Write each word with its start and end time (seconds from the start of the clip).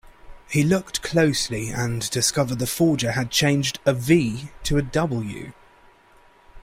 He 0.49 0.63
looked 0.63 1.03
closely 1.03 1.69
and 1.69 2.09
discovered 2.09 2.57
the 2.57 2.65
forger 2.65 3.11
had 3.11 3.29
changed 3.29 3.77
a 3.85 3.93
V 3.93 4.49
to 4.63 4.79
a 4.79 4.81
W. 4.81 5.51